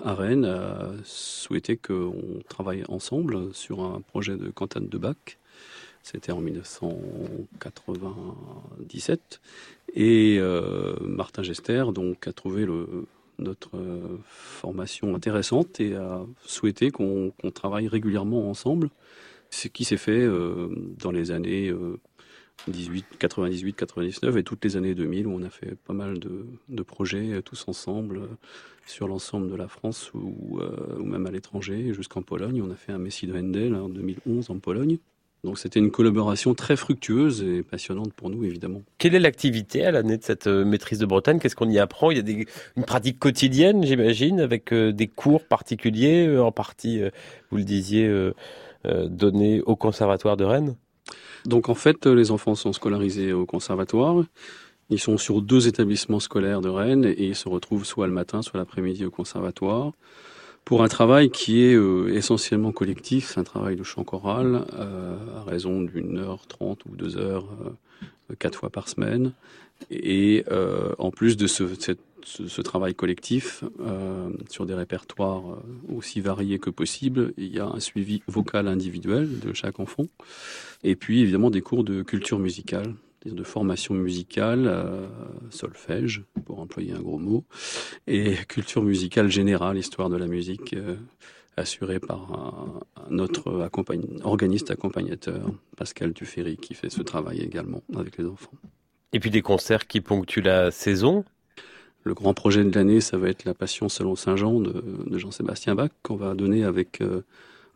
[0.04, 5.14] à Rennes, a souhaité qu'on travaille ensemble sur un projet de cantate de Bach.
[6.02, 9.40] C'était en 1997.
[9.94, 12.66] Et euh, Martin Gester donc, a trouvé
[13.38, 18.88] notre euh, formation intéressante et a souhaité qu'on travaille régulièrement ensemble.
[19.50, 21.74] Ce qui s'est fait euh, dans les années
[22.68, 26.82] 18, 98, 99 et toutes les années 2000 où on a fait pas mal de,
[26.82, 28.26] projets euh, tous ensemble euh,
[28.86, 32.62] sur l'ensemble de la France ou, euh, même à l'étranger, jusqu'en Pologne.
[32.62, 34.98] On a fait un Messie de Handel en 2011 en Pologne.
[35.42, 38.82] Donc c'était une collaboration très fructueuse et passionnante pour nous, évidemment.
[38.98, 41.38] Quelle est l'activité à l'année de cette maîtrise de Bretagne?
[41.38, 42.10] Qu'est-ce qu'on y apprend?
[42.10, 42.44] Il y a
[42.76, 47.00] une pratique quotidienne, j'imagine, avec des cours particuliers, en partie,
[47.50, 48.32] vous le disiez,
[48.84, 50.76] donnés au Conservatoire de Rennes?
[51.46, 54.24] Donc en fait, les enfants sont scolarisés au conservatoire.
[54.90, 58.42] Ils sont sur deux établissements scolaires de Rennes et ils se retrouvent soit le matin,
[58.42, 59.92] soit l'après-midi au conservatoire
[60.64, 65.42] pour un travail qui est euh, essentiellement collectif, un travail de chant choral euh, à
[65.42, 69.32] raison d'une heure trente ou deux heures, euh, quatre fois par semaine.
[69.90, 70.44] Et
[70.98, 71.64] en plus de ce,
[72.24, 77.32] ce, travail collectif euh, sur des répertoires euh, aussi variés que possible.
[77.36, 80.04] Il y a un suivi vocal individuel de chaque enfant.
[80.82, 82.94] Et puis évidemment des cours de culture musicale,
[83.24, 85.06] de formation musicale, euh,
[85.50, 87.44] solfège, pour employer un gros mot,
[88.06, 90.74] et culture musicale générale, histoire de la musique,
[91.56, 93.68] assurée par un, autre
[94.22, 98.52] organiste accompagnateur, Pascal Duféry, qui fait ce travail également avec les enfants.
[99.12, 101.24] Et puis des concerts qui ponctuent la saison
[102.02, 104.82] le grand projet de l'année, ça va être la Passion selon Saint Jean de,
[105.18, 107.22] Jean-Sébastien Bach, qu'on va donner avec euh,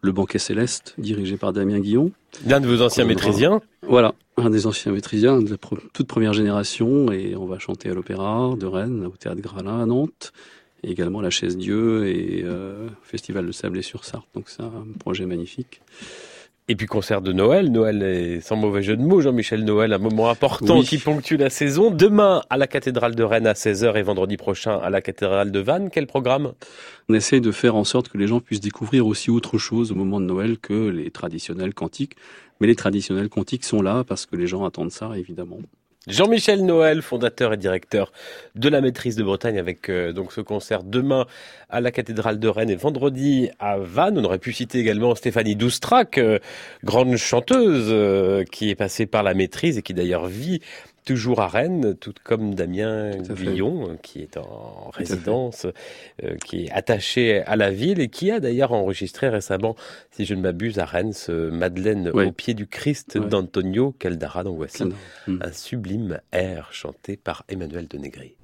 [0.00, 2.10] le Banquet Céleste, dirigé par Damien Guillon.
[2.46, 5.56] L'un de vos anciens maîtrisiens Voilà, un des anciens maîtrisiens de la
[5.92, 9.86] toute première génération, et on va chanter à l'Opéra de Rennes, au Théâtre Gralin à
[9.86, 10.32] Nantes,
[10.82, 14.28] et également la Chaise Dieu et euh, Festival de Sablé sur Sarthe.
[14.34, 15.80] Donc c'est un projet magnifique.
[16.66, 19.98] Et puis concert de Noël, Noël est sans mauvais jeu de mots, Jean-Michel Noël, un
[19.98, 21.90] moment important qui ponctue la saison.
[21.90, 25.58] Demain à la cathédrale de Rennes à 16h et vendredi prochain à la cathédrale de
[25.58, 26.54] Vannes, quel programme?
[27.10, 29.94] On essaye de faire en sorte que les gens puissent découvrir aussi autre chose au
[29.94, 32.16] moment de Noël que les traditionnels cantiques.
[32.62, 35.58] Mais les traditionnels cantiques sont là parce que les gens attendent ça, évidemment.
[36.06, 38.12] Jean-Michel Noël, fondateur et directeur
[38.56, 41.24] de la maîtrise de Bretagne, avec euh, donc ce concert demain
[41.70, 44.18] à la cathédrale de Rennes et vendredi à Vannes.
[44.18, 46.38] On aurait pu citer également Stéphanie Doustrac, euh,
[46.84, 50.60] grande chanteuse euh, qui est passée par la maîtrise et qui d'ailleurs vit
[51.04, 55.66] toujours à Rennes, tout comme Damien Guillon, qui est en résidence,
[56.22, 59.76] euh, qui est attaché à la ville et qui a d'ailleurs enregistré récemment,
[60.10, 64.44] si je ne m'abuse, à Rennes, ce Madeleine au pied du Christ d'Antonio Caldara.
[64.44, 65.38] Donc voici hmm.
[65.42, 68.36] un sublime air chanté par Emmanuel de Negri.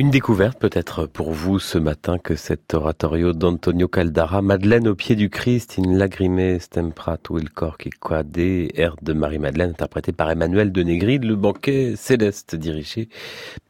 [0.00, 5.16] Une découverte peut-être pour vous ce matin que cet oratorio d'Antonio Caldara, Madeleine au pied
[5.16, 10.70] du Christ, in lagrime stemprat il cor qui quade, air de Marie-Madeleine, interprété par Emmanuel
[10.70, 13.08] de Negrid, le banquet céleste dirigé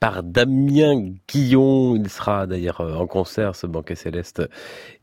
[0.01, 1.97] par Damien Guillon.
[1.97, 4.43] Il sera d'ailleurs en concert, ce banquet céleste,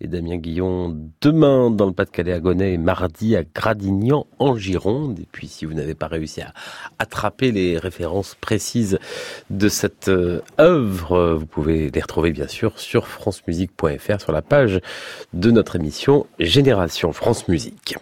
[0.02, 5.20] et Damien Guillon demain dans le Pas-de-Calais à et mardi à Gradignan en Gironde.
[5.20, 6.54] Et puis si vous n'avez pas réussi à
[7.00, 9.00] attraper les références précises
[9.50, 14.42] de cette euh, œuvre, euh, vous pouvez les retrouver bien sûr sur francemusique.fr sur la
[14.42, 14.80] page
[15.34, 17.96] de notre émission Génération France Musique.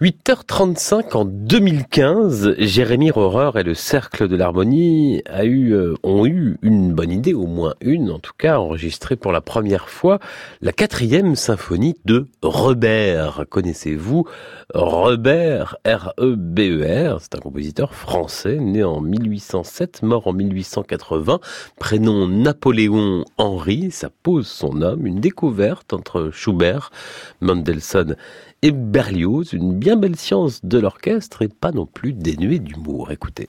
[0.00, 6.56] 8h35 en 2015, Jérémy Rohrer et le Cercle de l'Harmonie a eu, euh, ont eu
[6.62, 10.20] une bonne idée, au moins une en tout cas, enregistrée pour la première fois
[10.60, 13.46] la quatrième symphonie de Robert.
[13.50, 14.24] Connaissez-vous
[14.72, 21.40] Robert, R-E-B-E-R, e c'est un compositeur français né en 1807, mort en 1880,
[21.80, 26.92] prénom Napoléon Henri, ça pose son homme, une découverte entre Schubert,
[27.40, 28.14] Mendelssohn
[28.62, 33.12] et Berlioz, une bien belle science de l'orchestre et pas non plus dénuée d'humour.
[33.12, 33.48] Écoutez.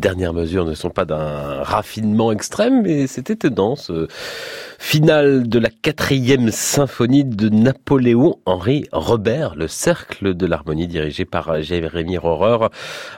[0.00, 4.08] Dernières mesures ne sont pas d'un raffinement extrême, mais c'est étonnant, ce
[4.78, 12.18] final de la quatrième symphonie de Napoléon-Henri Robert, le Cercle de l'Harmonie, dirigé par Jérémy
[12.18, 12.68] Rohrer,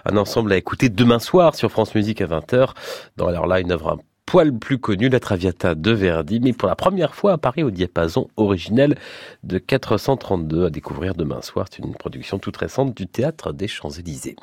[0.05, 2.71] un ensemble à écouter demain soir sur France Musique à 20h.
[3.17, 6.77] Dans alors là, une œuvre poil plus connu, la Traviata de Verdi, mais pour la
[6.77, 8.97] première fois à Paris au diapason originel
[9.43, 11.67] de 432 à découvrir demain soir.
[11.71, 14.37] C'est une production toute récente du Théâtre des Champs-Élysées.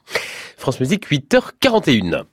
[0.57, 2.25] France Musique, 8h41.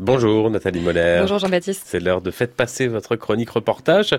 [0.00, 1.18] Bonjour Nathalie Moller.
[1.20, 1.82] Bonjour Jean-Baptiste.
[1.84, 4.18] C'est l'heure de faire passer votre chronique reportage.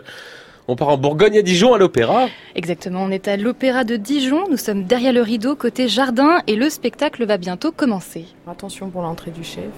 [0.71, 2.27] On part en Bourgogne à Dijon à l'opéra.
[2.53, 6.55] Exactement, on est à l'opéra de Dijon, nous sommes derrière le rideau côté jardin et
[6.55, 8.25] le spectacle va bientôt commencer.
[8.47, 9.71] Attention pour l'entrée du chef.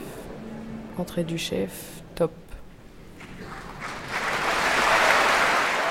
[0.98, 1.70] Entrée du chef,
[2.16, 2.32] top.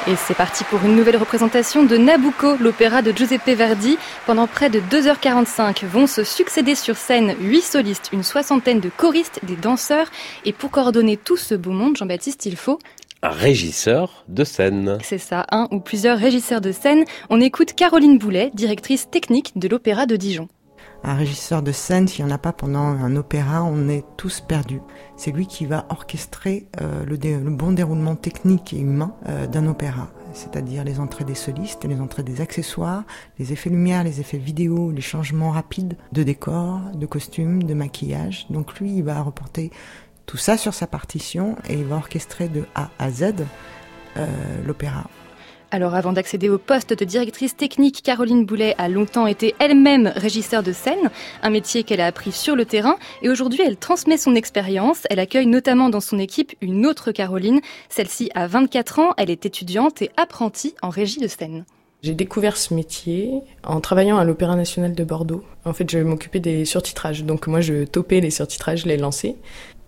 [0.07, 3.97] Et c'est parti pour une nouvelle représentation de Nabucco, l'opéra de Giuseppe Verdi.
[4.27, 9.41] Pendant près de 2h45 vont se succéder sur scène huit solistes, une soixantaine de choristes,
[9.45, 10.11] des danseurs.
[10.45, 12.79] Et pour coordonner tout ce beau monde, Jean-Baptiste, il faut
[13.23, 14.99] régisseur de scène.
[15.03, 17.05] C'est ça, un ou plusieurs régisseurs de scène.
[17.29, 20.49] On écoute Caroline Boulet, directrice technique de l'Opéra de Dijon.
[21.03, 24.41] Un régisseur de scène, s'il n'y en a pas pendant un opéra, on est tous
[24.41, 24.83] perdus.
[25.17, 27.17] C'est lui qui va orchestrer euh, le,
[27.51, 32.23] bon déroulement technique et humain euh, d'un opéra c'est-à-dire les entrées des solistes, les entrées
[32.23, 33.05] des accessoires,
[33.39, 38.47] les effets lumière, les effets vidéo, les changements rapides de décor, de costumes, de maquillage.
[38.51, 39.71] Donc lui, il va reporter
[40.31, 43.35] tout ça sur sa partition et il va orchestrer de A à Z
[44.17, 44.27] euh,
[44.65, 45.11] l'opéra.
[45.73, 50.63] Alors avant d'accéder au poste de directrice technique, Caroline Boulet a longtemps été elle-même régisseur
[50.63, 51.11] de scène,
[51.43, 55.03] un métier qu'elle a appris sur le terrain et aujourd'hui elle transmet son expérience.
[55.11, 57.61] Elle accueille notamment dans son équipe une autre Caroline.
[57.89, 61.65] Celle-ci a 24 ans, elle est étudiante et apprentie en régie de scène.
[62.03, 65.45] J'ai découvert ce métier en travaillant à l'Opéra national de Bordeaux.
[65.67, 67.25] En fait, je m'occupais des surtitrages.
[67.25, 69.37] Donc moi, je topais les surtitrages, je les lançais.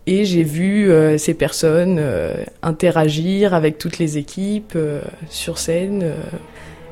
[0.07, 6.13] Et j'ai vu euh, ces personnes euh, interagir avec toutes les équipes euh, sur scène.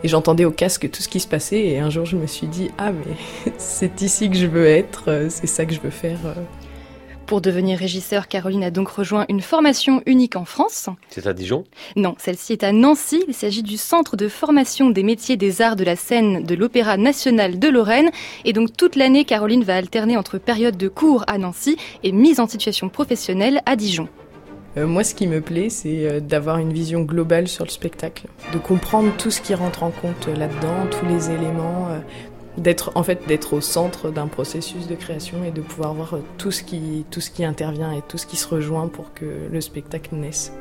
[0.05, 1.61] et j'entendais au casque tout ce qui se passait.
[1.61, 5.27] Et un jour, je me suis dit, ah mais c'est ici que je veux être,
[5.29, 6.19] c'est ça que je veux faire.
[7.31, 10.89] Pour devenir régisseur, Caroline a donc rejoint une formation unique en France.
[11.11, 11.63] C'est à Dijon?
[11.95, 13.23] Non, celle-ci est à Nancy.
[13.29, 16.97] Il s'agit du Centre de formation des métiers des arts de la scène de l'Opéra
[16.97, 18.11] national de Lorraine.
[18.45, 22.41] Et donc toute l'année, Caroline va alterner entre période de cours à Nancy et mise
[22.41, 24.09] en situation professionnelle à Dijon.
[24.77, 28.27] Euh, moi, ce qui me plaît, c'est euh, d'avoir une vision globale sur le spectacle,
[28.53, 31.99] de comprendre tout ce qui rentre en compte là-dedans, tous les éléments, euh,
[32.61, 36.51] d'être en fait d'être au centre d'un processus de création et de pouvoir voir tout
[36.51, 39.61] ce qui tout ce qui intervient et tout ce qui se rejoint pour que le
[39.61, 40.53] spectacle naisse.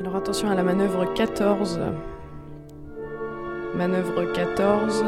[0.00, 1.80] Alors attention à la manœuvre 14.
[3.76, 5.04] Manœuvre 14.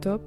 [0.00, 0.22] Top.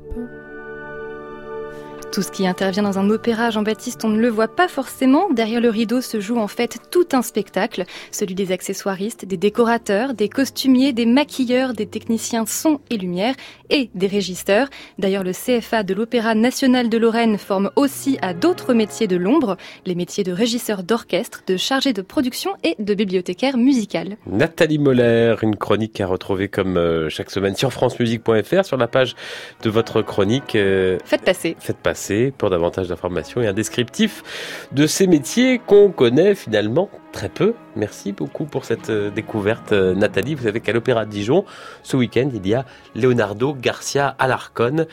[2.12, 5.30] Tout ce qui intervient dans un opéra, Jean-Baptiste, on ne le voit pas forcément.
[5.32, 10.14] Derrière le rideau se joue en fait tout un spectacle, celui des accessoiristes, des décorateurs,
[10.14, 13.34] des costumiers, des maquilleurs, des techniciens son et lumière
[13.70, 14.68] et des régisseurs.
[15.00, 19.56] D'ailleurs, le CFA de l'Opéra national de Lorraine forme aussi à d'autres métiers de l'ombre,
[19.86, 24.18] les métiers de régisseur d'orchestre, de chargé de production et de bibliothécaire musical.
[24.28, 29.16] Nathalie Moller, une chronique à retrouver comme euh, chaque semaine sur francemusique.fr sur la page
[29.64, 30.56] de votre chronique.
[30.56, 31.56] Euh, faites passer.
[31.58, 32.01] Faites passer
[32.38, 34.24] pour davantage d'informations et un descriptif
[34.72, 37.54] de ces métiers qu'on connaît finalement très peu.
[37.76, 40.36] Merci beaucoup pour cette euh, découverte, euh, Nathalie.
[40.36, 41.46] Vous savez qu'à l'Opéra de Dijon,
[41.84, 42.66] ce week-end, il y a
[42.96, 44.88] Leonardo Garcia Alarcon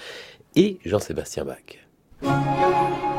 [0.57, 3.18] et Jean-Sébastien Bach.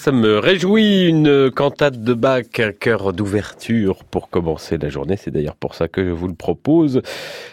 [0.00, 5.18] Ça me réjouit une cantate de Bach, un cœur d'ouverture pour commencer la journée.
[5.18, 7.02] C'est d'ailleurs pour ça que je vous le propose.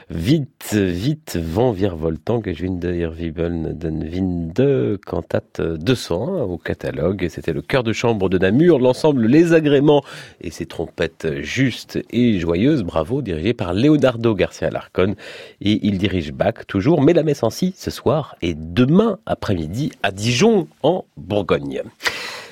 [0.09, 6.57] Vite, vite, vent virevoltant, que je viens de dire Wibeln den Winde, cantate 200 au
[6.57, 7.27] catalogue.
[7.29, 10.05] C'était le chœur de chambre de Namur, l'ensemble Les Agréments
[10.39, 12.83] et ses trompettes justes et joyeuses.
[12.83, 15.15] Bravo, dirigé par Leonardo Garcia Larcon.
[15.59, 20.11] Et il dirige Bach toujours, mais la messe en ce soir et demain après-midi à
[20.11, 21.83] Dijon en Bourgogne.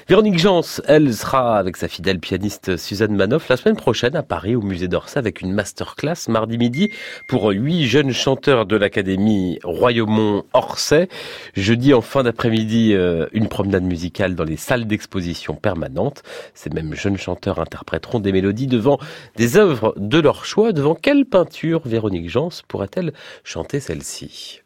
[0.07, 4.55] Véronique Jans, elle sera avec sa fidèle pianiste Suzanne Manoff la semaine prochaine à Paris
[4.55, 6.91] au musée d'Orsay avec une masterclass mardi midi
[7.27, 11.09] pour huit jeunes chanteurs de l'Académie Royaumont-Orsay.
[11.55, 16.21] Jeudi en fin d'après-midi, euh, une promenade musicale dans les salles d'exposition permanentes.
[16.53, 18.99] Ces mêmes jeunes chanteurs interpréteront des mélodies devant
[19.37, 20.71] des œuvres de leur choix.
[20.71, 23.11] Devant quelle peinture Véronique Jans pourrait-elle
[23.43, 24.61] chanter celle-ci?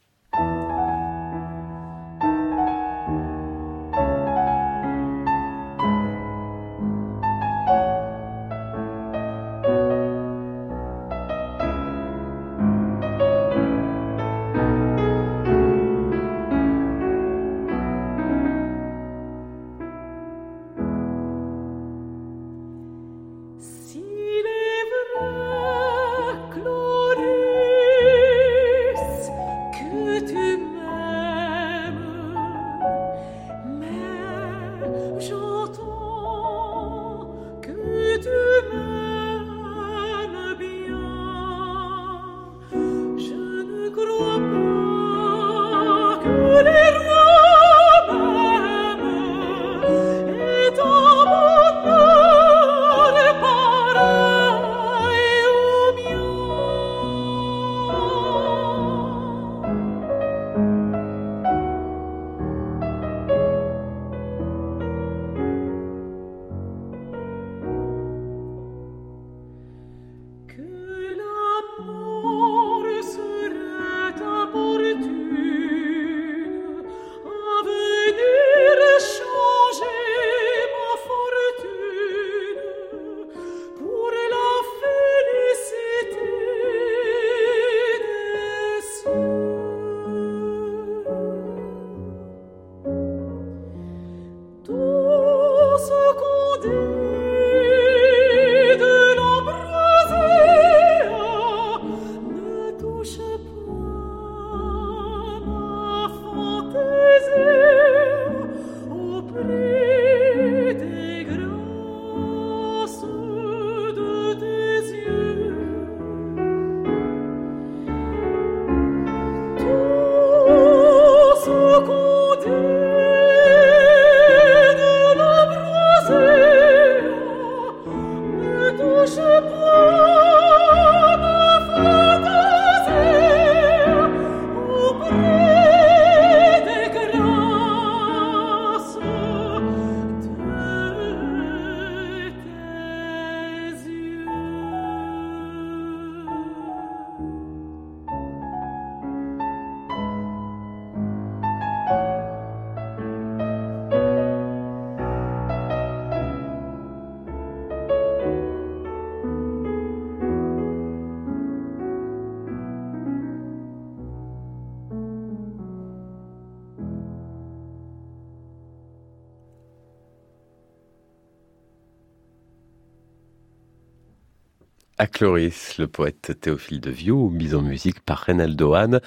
[175.00, 179.00] À Cloris, le poète Théophile de Viau, mise en musique par Reynaldo Hahn,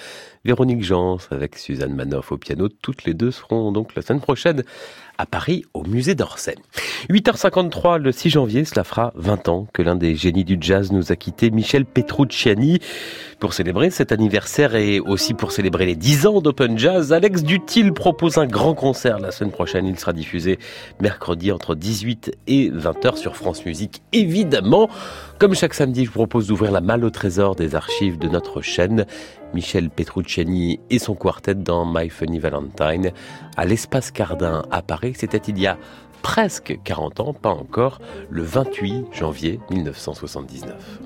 [0.42, 2.70] Véronique Jans avec Suzanne Manoff au piano.
[2.70, 4.64] Toutes les deux seront donc la semaine prochaine
[5.18, 6.56] à Paris au musée d'Orsay.
[7.10, 11.10] 8h53 le 6 janvier, cela fera 20 ans que l'un des génies du jazz nous
[11.10, 12.78] a quitté, Michel Petrucciani.
[13.40, 17.92] Pour célébrer cet anniversaire et aussi pour célébrer les 10 ans d'Open Jazz, Alex Dutil
[17.92, 19.86] propose un grand concert la semaine prochaine.
[19.86, 20.60] Il sera diffusé
[21.00, 24.88] mercredi entre 18 et 20h sur France Musique, évidemment.
[25.38, 28.60] Comme chaque samedi, je vous propose d'ouvrir la malle au trésor des archives de notre
[28.60, 29.06] chaîne.
[29.54, 33.12] Michel Petrucciani et son quartet dans My Funny Valentine
[33.56, 35.14] à l'espace Cardin à Paris.
[35.16, 35.78] C'était il y a
[36.22, 38.00] presque 40 ans, pas encore,
[38.30, 41.00] le 28 janvier 1979.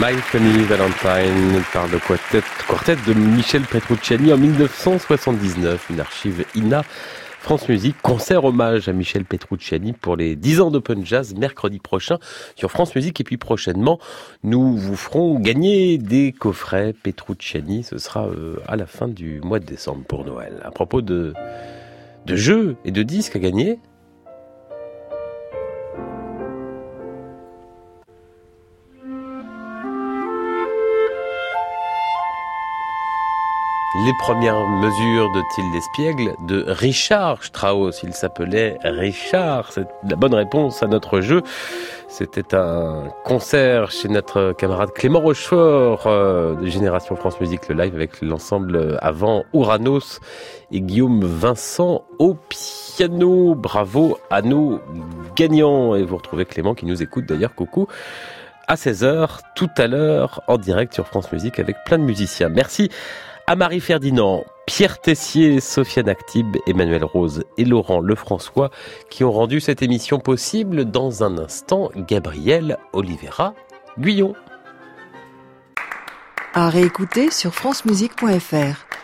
[0.00, 6.84] My Funny Valentine par le quartet, de Michel Petrucciani en 1979, une archive INA.
[7.40, 12.18] France Musique, concert hommage à Michel Petrucciani pour les 10 ans d'Open Jazz mercredi prochain
[12.56, 13.98] sur France Musique et puis prochainement
[14.42, 19.58] nous vous ferons gagner des coffrets Petrucciani, ce sera euh, à la fin du mois
[19.58, 20.62] de décembre pour Noël.
[20.64, 21.34] À propos de
[22.26, 23.78] jeux et de disques à gagner,
[34.06, 38.02] Les premières mesures de Tilde Espiègle de Richard Strauss.
[38.02, 39.72] Il s'appelait Richard.
[39.72, 41.42] C'est la bonne réponse à notre jeu.
[42.08, 47.94] C'était un concert chez notre camarade Clément Rochefort euh, de Génération France Musique, le live
[47.94, 50.20] avec l'ensemble avant Ouranos
[50.72, 53.54] et Guillaume Vincent au piano.
[53.54, 54.80] Bravo à nos
[55.36, 55.94] gagnants.
[55.94, 57.54] Et vous retrouvez Clément qui nous écoute d'ailleurs.
[57.54, 57.86] Coucou
[58.66, 62.48] à 16h tout à l'heure en direct sur France Musique avec plein de musiciens.
[62.48, 62.88] Merci
[63.50, 68.70] à Marie Ferdinand, Pierre Tessier, Sofiane Actib, Emmanuel Rose et Laurent Lefrançois
[69.10, 70.84] qui ont rendu cette émission possible.
[70.84, 73.54] Dans un instant, Gabriel Oliveira
[73.98, 74.36] Guyon.
[76.54, 78.99] À réécouter sur francemusique.fr.